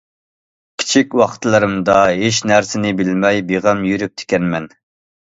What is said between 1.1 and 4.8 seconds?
ۋاقىتلىرىمدا ھېچ نەرسىنى بىلمەي بىغەم يۈرۈپتىكەنمەن.